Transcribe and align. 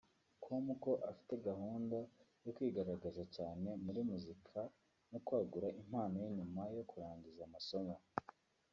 com 0.43 0.65
ko 0.83 0.91
afite 1.09 1.33
gahunda 1.47 1.97
yo 2.45 2.51
kwigaragaza 2.55 3.23
cyane 3.35 3.67
muri 3.85 3.99
muzika 4.09 4.59
no 5.11 5.19
kwagura 5.25 5.67
impano 5.81 6.15
ye 6.23 6.29
nyuma 6.37 6.61
yo 6.77 6.83
kurangiza 6.89 7.41
amasomo 7.49 7.95